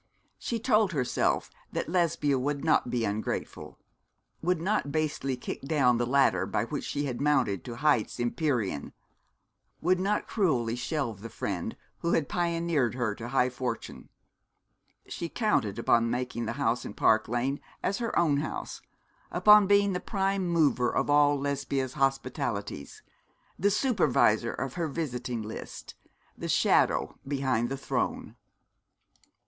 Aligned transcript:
She 0.39 0.59
told 0.59 0.93
herself 0.93 1.51
that 1.71 1.87
Lesbia 1.87 2.39
would 2.39 2.65
not 2.65 2.89
be 2.89 3.05
ungrateful, 3.05 3.77
would 4.41 4.59
not 4.59 4.91
basely 4.91 5.37
kick 5.37 5.61
down 5.61 5.99
the 5.99 6.07
ladder 6.07 6.47
by 6.47 6.65
which 6.65 6.85
she 6.85 7.05
had 7.05 7.21
mounted 7.21 7.63
to 7.65 7.75
heights 7.75 8.19
empyrean, 8.19 8.93
would 9.79 9.99
not 9.99 10.27
cruelly 10.27 10.75
shelve 10.75 11.21
the 11.21 11.29
friend 11.29 11.77
who 11.99 12.13
had 12.13 12.27
pioneered 12.27 12.95
her 12.95 13.13
to 13.13 13.27
high 13.27 13.51
fortune. 13.51 14.09
She 15.05 15.29
counted 15.29 15.77
upon 15.77 16.09
making 16.09 16.47
the 16.47 16.53
house 16.53 16.83
in 16.83 16.95
Park 16.95 17.27
Lane 17.27 17.59
as 17.83 17.99
her 17.99 18.17
own 18.17 18.37
house, 18.37 18.81
upon 19.29 19.67
being 19.67 19.93
the 19.93 19.99
prime 19.99 20.47
mover 20.47 20.89
of 20.89 21.11
all 21.11 21.39
Lesbia's 21.39 21.93
hospitalities, 21.93 23.03
the 23.59 23.69
supervisor 23.69 24.51
of 24.51 24.73
her 24.73 24.87
visiting 24.87 25.43
list, 25.43 25.93
the 26.35 26.49
shadow 26.49 27.19
behind 27.27 27.69
the 27.69 27.77
throne. 27.77 28.35